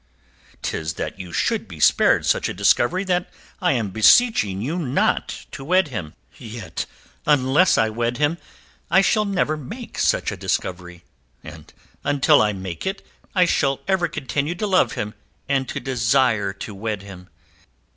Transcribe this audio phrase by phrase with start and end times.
[0.63, 5.45] "'Tis that you should be spared such a discovery that I am beseeching you not
[5.51, 6.87] to wed him." "Yet
[7.27, 8.39] unless I wed him
[8.89, 11.03] I shall never make such a discovery;
[11.43, 11.71] and
[12.03, 15.13] until I make it I shall ever continue to love him
[15.47, 17.29] and to desire to wed him.